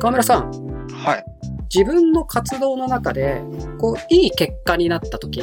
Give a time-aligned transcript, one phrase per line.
[0.00, 0.50] 河村さん、
[1.04, 1.24] はい。
[1.72, 3.42] 自分の活動の中で、
[3.78, 5.42] こう、いい結果になった時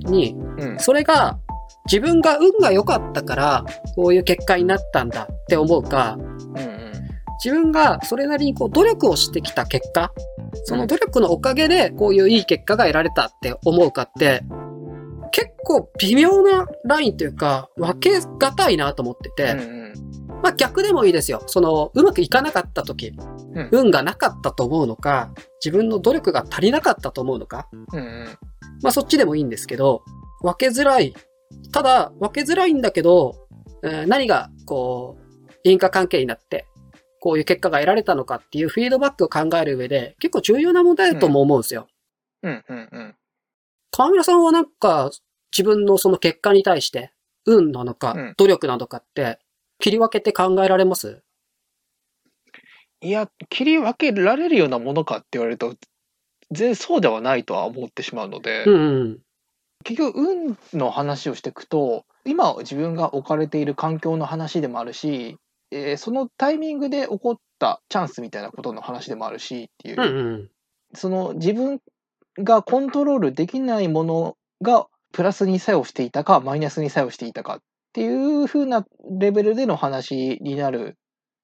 [0.00, 0.78] に、うん。
[0.78, 1.38] それが
[1.86, 3.64] 自分が運が良かったから、
[3.94, 6.92] こういう結果になったんだって思うか、うんうん。
[7.42, 10.12] 自分がそれなりにこう努力をしてきた結果、
[10.64, 14.42] その努力のおかげでこういういい結果が得られたって思うかって、
[15.32, 19.92] 結構微妙なラインというか、分けがたいなと思ってて、うんうん。
[20.42, 21.42] まあ逆でもいいですよ。
[21.46, 23.08] その、うまくいかなかった時、
[23.54, 25.32] うん運がなかったと思うのか、
[25.64, 28.26] 自分の努力が足りなかったと思うのか、うんうん。
[28.82, 30.02] まあそっちでもいいんですけど、
[30.42, 31.14] 分けづらい。
[31.72, 33.34] ただ、分けづらいんだけど、
[33.82, 36.66] えー何が、こう、因果関係になって、
[37.24, 41.88] こういう結果が得られたのかっていうフィードバックを考える上で、結構重要な問題だとも思うんですよ。
[42.42, 43.14] うんうんうん。
[43.90, 45.10] 河村さんはなんか、
[45.50, 47.12] 自分のその結果に対して、
[47.46, 49.38] 運なのかうん、努力なのかって、
[49.78, 51.22] 切り分けて考えられます？
[53.00, 55.70] いや、切り分けられるようなものかって言われると、
[56.50, 59.18] 全然そうではないとは思ってしまうので、うんうん。
[59.82, 65.38] 結局、運の話をしていくと、今自分が置かれている環境の話でもあるし、
[65.74, 70.50] えーそのタイミングで起こったチャンスみたいなことの話でもあるしっていう、うんうん。
[70.94, 71.80] その自分
[72.38, 77.58] がコントロールできないものがプラスに作用していたかマイナスに作用していたかっ
[77.92, 78.84] ていう風な
[79.18, 80.96] レベルでの話になる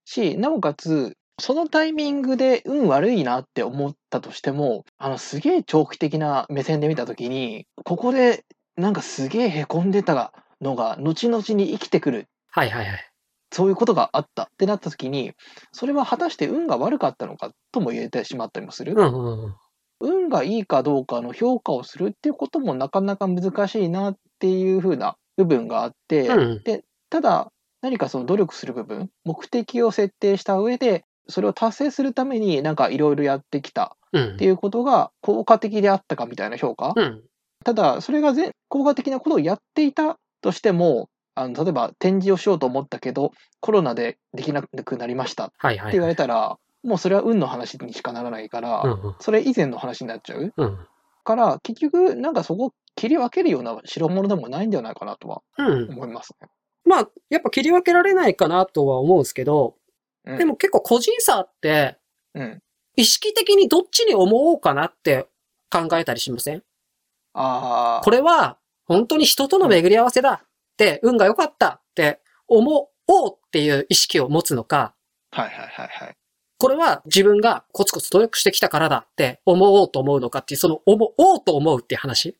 [0.05, 8.45] しなおかつそのタイミングで運悪いなって思ったとしてもあのすげえ長期的な目線で見た時にここで
[8.77, 13.10] なんかすげえへこんでたのが後々に生きてくるはいはいはい。
[13.53, 15.33] そういうことがあったってなった時に
[15.73, 18.95] それは果たして運が悪かったのかとも言えてしまったりもする。
[18.97, 19.55] うんうんうん。
[20.01, 27.51] 運がいいかどうかの評価をするっていうこともなかなか難しいなっていう風な部分があって、うんでただ
[27.83, 37.23] 何かその努力する部分目的を設定した上でそれを達成するためになんかいろいろやってきたうんっていうことが効果的であったかみたいな評価、うん。
[37.65, 45.93] ただそれが全効果的なことをやっていたとしてもあの例えば展示をしようと思ったけどコロナでできなくなりましたってはいはい。
[45.93, 50.79] 言われたら、もうそれは運の話にしかならないから、うんうんそれ以前の話になっちゃううん。
[51.25, 55.91] から結局なんかそこ切り分けるような代物でもないんじゃないかなとはうん。
[55.91, 56.49] 思いますね。
[56.85, 59.77] まあ、やっぱ切り分けられないかなとは思うんですけど、
[60.27, 61.97] うんでも結構個人差って、
[62.35, 62.63] うん、
[62.97, 65.27] 意識的にどっちに思おうかなって
[65.71, 66.63] 考えたりしません？
[67.35, 70.43] ああこれは本当に人との巡り合わせだ
[71.03, 74.95] 運が良かったって思おうっていう意識を持つのか、
[75.33, 76.17] はいはいはいはい。
[76.59, 82.37] これは自分がコツコツ努力してきたからだって思おうと思うのかっていう、その思おうと思うっていう話。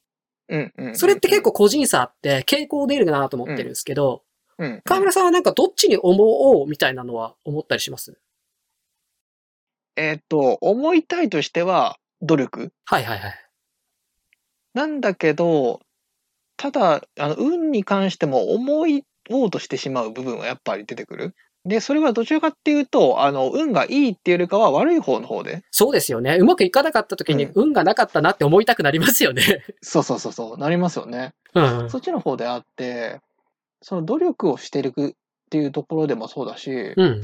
[0.49, 4.25] うんうんうんそれって結構、個人差あって傾向出るなと思ってるんですけど、
[4.59, 6.23] うんうん河村さんはなんかどっちに思
[6.61, 8.19] おうみたいなのは思ったりします？
[9.97, 13.35] えーっと思いたいとしては努力はいはいはい。
[14.75, 15.81] なんだけど
[16.61, 21.35] ただあの運に関しても思いおうとしてしまう部分はやっぱり出てくる？
[21.65, 26.37] でそれはどちらかっていうとあの運がいいっていうよりかは悪い方の方でそうですよね。
[26.39, 29.43] うまくいかなかった時にうん運がなかったなって思いたくなりますよね。
[29.81, 31.33] そうそうそうそうなりますよね。
[31.55, 31.89] うん。
[31.89, 33.21] そっちの方であって、
[33.81, 35.13] その努力をしてるっ
[35.51, 37.23] ていうところでもそうだし、うん。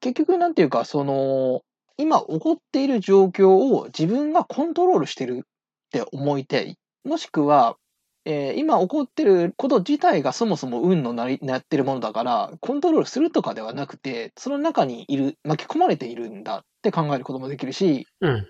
[0.00, 1.62] 結局なんていうか、その、
[1.96, 5.48] 今起こっている状況を自分がコントロールしてるっ
[5.90, 6.76] て思いたい。
[7.04, 7.76] もしくは、
[8.24, 18.48] えー今起こってること自体がそもそも運のなりなってるものだから、コントロールするとかではなくて、その中にいる、巻き込まれているんだって考えることもできるし、うん。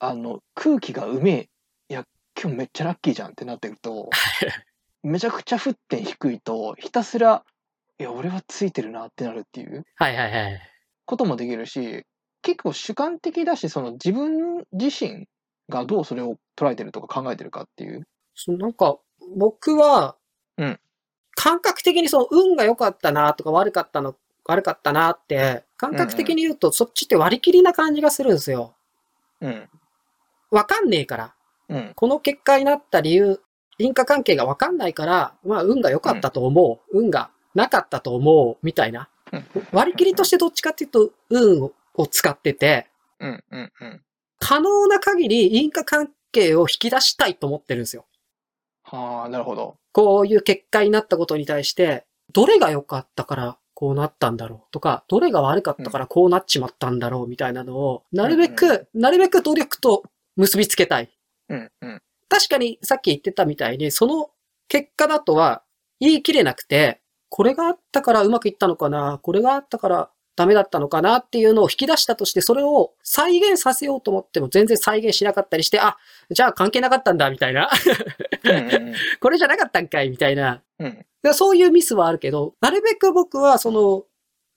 [0.00, 1.48] あの、空気がうめえ。
[1.88, 2.04] いや、
[2.40, 4.10] 今日めっちゃラッキーじゃんってなってると、
[5.02, 7.44] めちゃくちゃ沸点低いと、ひたすら、
[7.98, 10.60] いや、俺はついてるなってなるっていうはいはいはい。
[11.06, 12.04] こともできるし、
[12.42, 15.26] 結構主観的だし、その自分自身
[15.68, 18.06] がどうそれを捉えてるとか考えてるかっていう。
[18.48, 18.98] なんか、
[19.36, 20.16] 僕は、
[20.56, 20.80] うん
[21.36, 24.14] 感覚的にその運が良かったなとか悪かったの、
[24.46, 28.74] 悪かったなって、感覚的に言うとそっちって割り切りな感じがするんですよ。
[29.40, 29.68] うん。
[30.50, 31.34] わかんねえから。
[31.68, 31.92] うん。
[31.94, 33.40] この結果になった理由、
[33.78, 36.98] 因果関係がわかんないから、まあ運が良かったと思う。
[36.98, 38.56] 運がなかったと思う。
[38.64, 39.08] みたいな。
[39.32, 41.64] うん割り切りとしてどっちかっていうと、運
[41.96, 42.86] を使ってて、
[43.18, 43.44] うん。
[43.50, 43.72] うん。
[43.80, 44.02] うん。
[44.38, 48.06] 可能な限り因果関係を引き出したいと思ってるんですよ。
[48.84, 49.76] はあ、なるほど。
[49.92, 60.04] こういう結果になったことに対して、どれが良かったからこうなったんだろうとか、どれが悪かったからこうなっちまったんだろうみたいなのを、なるべうんく、なるべく努力と
[60.36, 61.10] 結びつけたい。
[61.48, 61.70] うん。
[62.28, 64.30] 確かにさっき言ってたみたいに、その
[64.68, 65.62] 結果だとは
[66.00, 75.96] 言い切れなくて、これがあったからうまくいったのかな、これがあったからダメだったのかなっていうのを引き出したとして、それを再現させようと思っても全然再現しなかったりして、あ、
[76.30, 77.68] じゃあ関係なかったんだ、みたいな。
[79.20, 80.62] これじゃなかったんかい、みたいな。
[81.32, 84.04] そういうミスはあるけど、なるべく僕はその、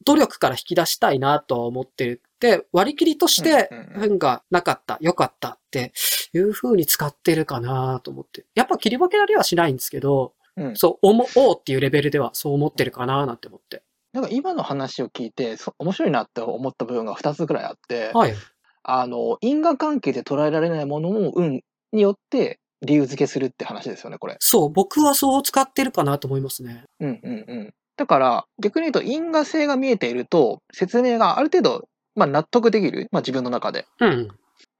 [0.05, 5.91] 努力から引き出したいなと思ってるって、割り切りとしてうんうんうん、運がなかった、良かったって
[6.33, 8.45] いう風に使ってるかなと思って。
[8.55, 10.75] やっぱ切り分けられはしないんですけど、うん。
[10.75, 13.83] そう、思おうっていうレベルではそう思ってるかななんて思って。
[14.17, 18.33] なんか今の話を聞いて、そ面白いなって思った部分が2つくらいあって、はい。
[18.81, 21.61] あの、因果関係で捉えられないものも運
[21.91, 24.37] によって理由付けするって話ですよね、これ。
[24.39, 26.85] そう、僕はそう使ってるかなと思いますね。
[26.99, 27.73] うんうんうん。
[27.95, 33.09] だから、逆に言うと因果性が見えていると、説明がある程度、まあ納得できる。
[33.11, 33.85] まあ自分の中で。
[33.99, 34.29] うん。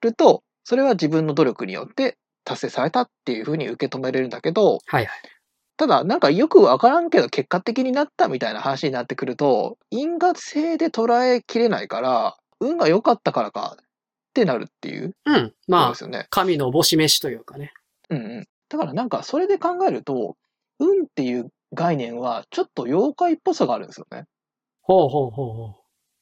[0.01, 5.37] ると、それは自分の努力によって達成されたっていうふうに受け止めれるんだけど、はいはい。
[5.77, 13.85] ただ、なんかよくわからんけど結果的になったみたいな話になってくると、因果性で捉えきれないから、運が良かったからかっ
[14.33, 15.53] てなるっていううん。
[15.68, 16.25] まあで、すよね。
[16.31, 17.74] 神のおぼし飯というかね。
[18.09, 18.47] うんうん。
[18.69, 20.35] だからなんかそれで考えると、
[20.79, 24.25] 運っていう概念はちょっと妖怪っぽさがあるんですよね。
[24.81, 25.75] ほうほうほうほう。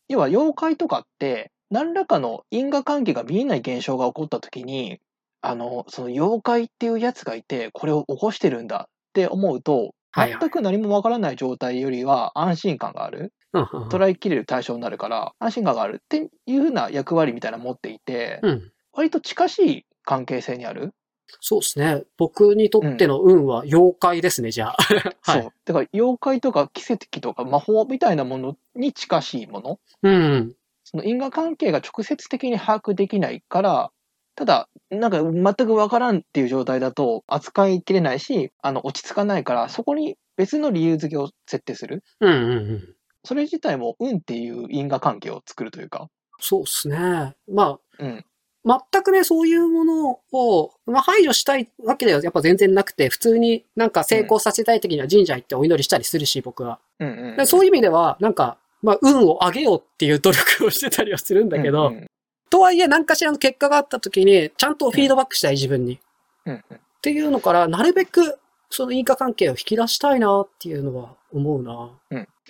[0.10, 5.00] 要は妖怪とかって、何らかの因果関係が見えない現象が起こった時に、
[5.42, 13.32] あの、その妖怪っていうやつがいて、これを起こしてるんだって思うと、全く何もわからない状態よりは安心感がある。
[13.54, 18.72] うんうんうん捉えきれる対象になるから、安心感があるっていうふうな役割みたいな持っていて、うん。
[18.92, 20.94] 割と近しい関係性にある。
[21.40, 22.04] そうですね。
[22.18, 24.78] 僕にとっての運は妖怪ですね、じゃあ。
[25.22, 25.52] はいそう。
[25.64, 29.80] だから妖怪とか奇跡とか魔法みたいなものに近しいもの。
[30.04, 30.54] うん。
[30.84, 33.92] その因果関係が直接的に把握できないから、
[34.36, 42.04] ただ、なんか全くわからんっていう状態だと扱いきれないし、あの、落ち着かないから、そこに別の理由付けを設定する。
[42.20, 42.96] うんうんうん。
[43.24, 46.10] それ自体も運っていう因果関係を作るというか。
[46.40, 47.36] そうですね。
[47.50, 48.26] まうん。
[48.68, 56.80] あ、全くね、そういうものを、まあ、排除したいわけではやっぱ全然なくて、普通になんか成功させたい時には神社行ってお祈りしたりするし、僕は。
[57.00, 57.38] うんうん、うん。
[57.38, 62.08] でそういう意味では、なんか、まあ、運を上げようっていう努力をしてたりはするんだけど、うんうん
[62.50, 66.00] とはいえ何かしらの結果があった時に、ちゃんとフィードバックしたい自分に。
[66.46, 68.40] うんうんっていうのから、なるべく、
[68.72, 71.92] その因果関係を引き出したいなっていうのは思うな。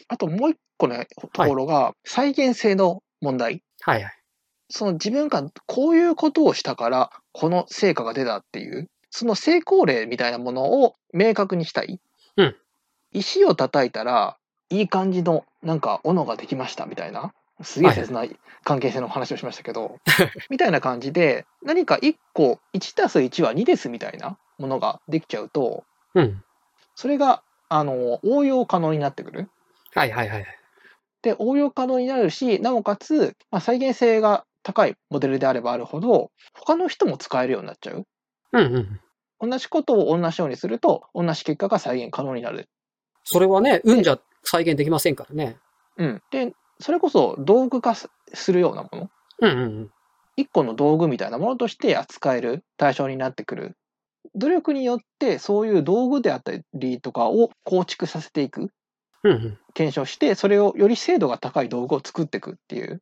[0.07, 3.63] あともう一個ね、ところが、再現性の問題。
[3.81, 4.13] はいはい。
[4.69, 11.99] その自分がこういうことをしたから、この成果が出たっていう、その成功例みたいなものを明確にしたい。
[12.37, 12.55] うん
[13.11, 14.37] 石を叩いたら、
[14.69, 17.33] いい感じの、なんか、斧ができましたみたいな。
[17.61, 19.99] すげえ切ない関係性の話をしましたけど、
[20.49, 26.43] みたいな感じで、何か1個、1たす1は2ですみたいなものができちゃうと、うん。
[26.95, 29.49] それが、あの、応用可能になってくる。
[29.93, 30.45] はいはいはい。
[31.21, 38.05] で、応用可能になるし、なおかつ、まあ、再現性が高いモデルであればあるほど、他の人も使えるようになっちゃう。
[38.53, 38.99] うん
[39.41, 39.49] うん。
[39.49, 42.69] 同じことを同じようにすると、同じ結果が再現可能になる。
[43.23, 45.57] それはね、運じゃ再現できませんからね。
[45.97, 46.21] うん。
[46.31, 49.09] で、それこそ道具化すするようなもの？
[49.41, 49.91] うんうんうん。
[50.37, 53.77] 一個の道具みたいなものとして扱える対象になってくる。
[54.35, 58.69] 努力によってそういう道具であったりとかを構築させていく。
[59.23, 59.57] うんうん。
[59.73, 63.01] 検証して、それをより精度が高い道具を作っていくっていう。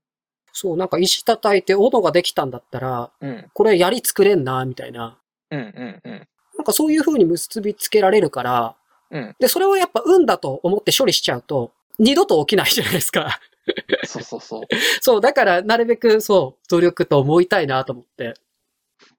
[0.52, 3.50] そう、なんか石叩いて斧ができたんだったら、うん。
[3.54, 5.18] これ槍作れんな、みたいな。
[5.52, 6.28] うんうんうん。
[6.58, 8.76] なんかそういう風に結びつけられるから、
[9.12, 9.36] うん。
[9.40, 13.40] で、それをやっぱ運だと思って処理しちゃうと、二度と起きないじゃないですか。
[14.06, 14.62] そうそうそう。
[15.02, 18.34] そう、だからなるべくそう、努力と思いたいなと思って。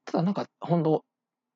[0.04, 1.04] ただなんか、ほんと、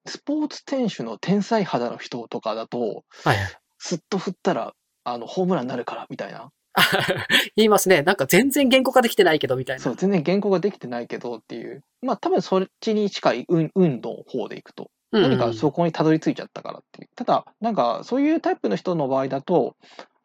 [0.07, 3.59] スポーツ選手の天才肌の人とかだと、はいはい。
[3.78, 6.50] すっと振ったら、あの、ホームランになるから、みたいな。
[7.57, 8.02] 言いますね。
[8.02, 9.83] なんか全然言語化できてないけど、みたいな。
[9.83, 11.83] そう、全然原稿ができてないけどっていう。
[12.02, 14.90] まあ、多分そっちに近い運、運の方でいくと。
[15.11, 17.09] 何かそこにたどり着いちゃったからっていう。
[17.16, 19.75] ただ、なんか、そういうタイプの人の場合だと、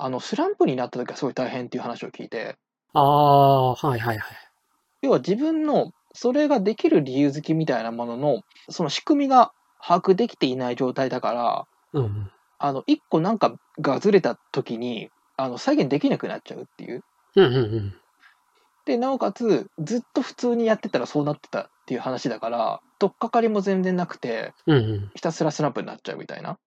[0.04, 2.58] あの、スランプになった時はすごい大変っていう話を聞いて、
[2.94, 4.38] ああ、はいはいはい。
[5.02, 12.32] 要は自分の、それができる理由付きみたいなものの、その仕組みが把握できていない状態だから、うんうん。
[12.60, 15.08] あの、一個なんかがずれた時に、
[15.38, 17.02] あの、再現できなくなっちゃうっていう。
[17.38, 17.94] うんうんうん。
[18.84, 25.12] で、なおかつ、ずっと普通にやってたらそうなってたっていう話だから、取っかかりも全然なくて、うんうん。
[25.16, 26.58] ひたすらスランプになっちゃうみたいな。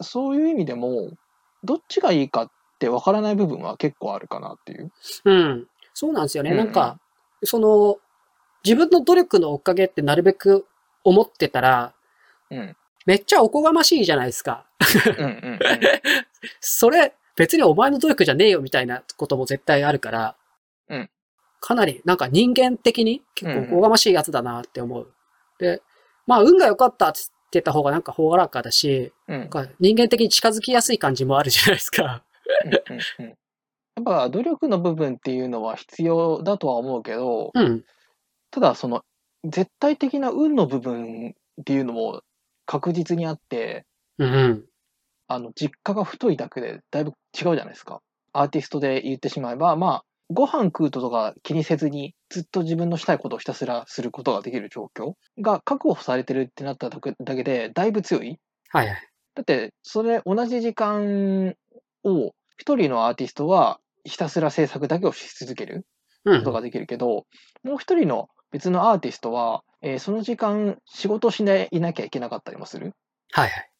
[0.00, 1.10] そういう意味でも、
[1.64, 4.92] どっちがいいかってわからない部分は結構あるかなっていう。
[5.24, 5.66] うん。
[5.92, 6.50] そうなんですよね。
[6.50, 6.98] うんうんなんか、
[7.42, 7.98] その、
[8.64, 10.66] 自分の努力のおかげってなるべく
[11.04, 11.94] 思ってたら、
[12.50, 12.76] うん。
[13.06, 14.66] めっちゃおこがましいじゃないですか。
[15.18, 15.58] うんうん
[16.60, 20.36] それ、別にお前の努力じゃねえよみたいなことも絶対あるから、
[20.88, 21.10] うん
[21.60, 25.10] かなりなんか人間的に結構おこがましいやつだなって思う。
[25.58, 25.80] で、
[26.26, 27.20] まあ運が良かったって
[27.52, 29.34] 言った方がなんかほがらかだし、うん。
[29.34, 32.22] うんなんか人間的に近づきやすい感じもあるじゃないですか。
[32.64, 33.34] うんうんうん
[33.96, 37.84] やっぱ努力の部分っていうのは必要だとは思うけど、うん。
[38.50, 39.02] ただその
[39.44, 42.22] 絶対的な運の部分っていうのも
[42.66, 43.86] 確実にあって、
[44.18, 44.64] うんうん。
[45.28, 48.00] あの実家が太いだけでだいぶ違うじゃないですか。
[48.32, 58.40] アーティストで言ってしまえば、まあ、ご飯食うととか気にせずにずっと自分のしたいことをひたすらすることができる状況が確保されてるってなっただけだけでだいぶ強い。
[58.70, 59.08] はいはい。
[59.34, 61.54] だって、それ同じ時間
[62.04, 65.86] を一人のアーティストはひたすら制作だけをし続ける
[66.24, 67.26] うんことができるけど、
[67.62, 72.92] もう一人の別のアーティストは、えーその時間仕事をしないいなきゃいけなかったりもする。
[73.32, 73.70] はいはい。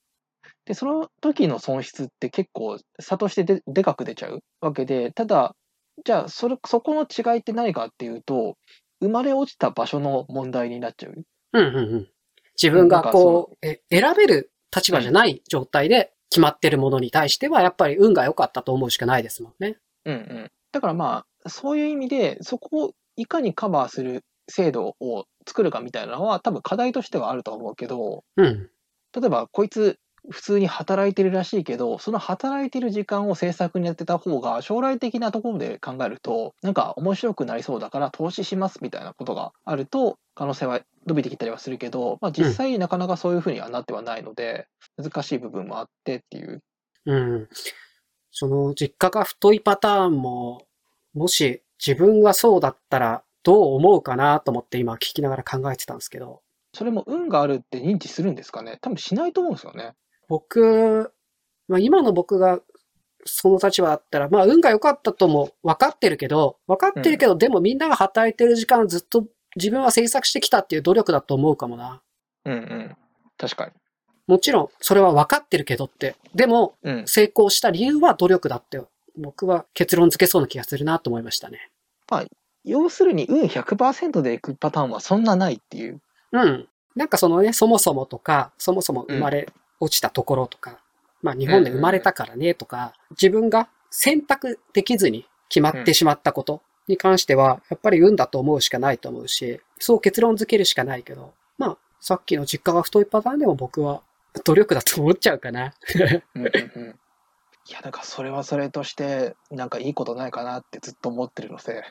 [0.66, 5.54] で、その時の損失って結構差としてででかく出ちゃうわけで、ただ、
[6.04, 8.56] じゃあそれ、そこの違いって何かっていうと、
[9.00, 11.14] 生まれ落ちた場所の問題になっちゃう。
[11.52, 12.08] うんうんうん。
[12.60, 19.78] 自分がこう、え選べる立場じゃない状態で決まってるものに対しては、やっぱり運が良かったと思うしかないですもんね。
[20.04, 20.50] うんうん。
[20.72, 28.68] だからまあ、そういう意味で、そこをいかにカバーする制度を作るかみたいなのは多分課題としてはあると思うけど、うん。
[29.14, 30.00] 例えばこいつ
[30.30, 44.66] 普通に働いてるらしいけど、その働いてる時間を制作にやってた方が将来的なところで考えると、なんか面白くなりそうだから投資しますみたいなことがあると、可能性は伸びてきたりはするけど、まあ実際なかなかそういうふうにはなってはないので、
[44.96, 46.62] 難しい部分もあってっていう。
[47.06, 47.48] うん。
[48.30, 50.66] その実家が太いパターンも、
[51.12, 56.40] もし自分がそうだったらどう思うかなと思って今聞きながら考えてたんですけど、
[56.72, 58.78] それも運があるって認知するんですかね？
[58.80, 59.92] 多分しないと思うんですよね。
[60.28, 61.12] 僕、
[61.68, 62.60] まあ今の僕が
[63.24, 69.26] その立場だったら、まあ運が良かったとも分かってるけど、分かってるけど、でもみんなが働いてる時間ずっと
[69.56, 72.02] 自分は制作してきたっていう努力だと思うかもな。
[72.44, 72.96] うんうん。
[73.38, 73.72] 確かに。
[74.26, 76.16] もちろん、それは分かってるけどって。
[76.34, 77.06] でも、うん。
[77.06, 78.80] 成功した理由は努力だって、
[79.16, 81.70] 僕は結論付けそうな気がするなと思いましたね。
[82.64, 86.00] 要するに運100%でいくパターンはそんなないっていう。
[86.32, 86.68] うん。
[86.96, 89.48] なんかそのね、そもそもとか、そもそも生まれ
[89.80, 90.78] 落ちたところとか、
[91.22, 104.02] まあ日本で生まれたからねとか、自分が選択できずに決まってしまったことに関しては、やっぱり運だと思うしかないと思うし、そう結論付けるしかないけど、まあ、さっきの実家が太いパターンでも僕は
[104.44, 105.72] 努力だと思っちゃうかな。
[106.34, 106.98] うんうんうん。
[107.66, 111.82] いや、だからそれはそれとして、なんかいいことないかなってずっと思ってるので。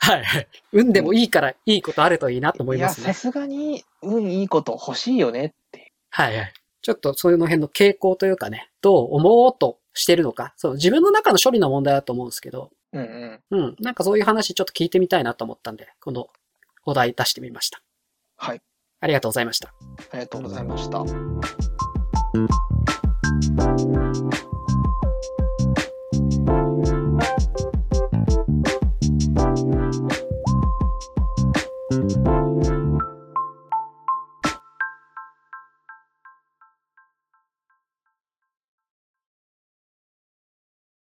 [0.00, 0.48] はいはい。
[0.72, 3.06] 運でもいいからいいことあるといいなと思いいや、ますね。
[3.06, 5.92] さすがに運いいこと欲しいよねって。
[6.10, 6.52] はいはい。
[6.82, 13.02] ちょっとその辺の傾向というかね、どう思おうとしてるのか、そう、自分の中の処理の問題だと思うんですけど、うん
[13.50, 13.58] うん。
[13.58, 13.76] うん。
[13.80, 16.28] なんかそういう話ちょっと聞いてみたいなと思ったんで、この
[16.84, 17.80] お題出してみました。
[18.36, 18.60] はい。
[19.00, 19.72] ありがとうございました。
[20.10, 21.02] ありがとうございました。